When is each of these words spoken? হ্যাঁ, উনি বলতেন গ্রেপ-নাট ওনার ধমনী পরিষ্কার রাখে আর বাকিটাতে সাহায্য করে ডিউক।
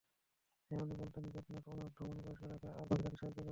হ্যাঁ, 0.71 0.81
উনি 0.83 0.93
বলতেন 0.95 1.23
গ্রেপ-নাট 1.25 1.65
ওনার 1.67 1.89
ধমনী 1.95 2.21
পরিষ্কার 2.21 2.47
রাখে 2.51 2.67
আর 2.71 2.85
বাকিটাতে 2.89 3.17
সাহায্য 3.17 3.35
করে 3.35 3.37
ডিউক। 3.37 3.49